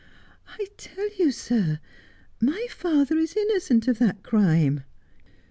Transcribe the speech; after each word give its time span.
'I 0.59 0.65
tell 0.77 1.07
you, 1.19 1.29
sir, 1.31 1.79
my 2.41 2.65
father 2.71 3.19
is 3.19 3.37
innocent 3.37 3.87
of 3.87 3.99
that 3.99 4.23
crime.' 4.23 4.83